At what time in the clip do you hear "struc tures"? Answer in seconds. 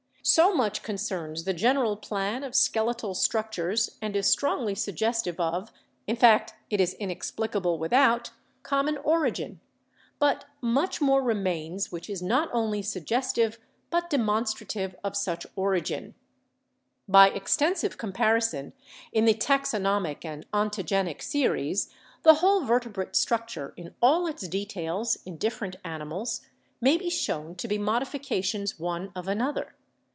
3.15-3.97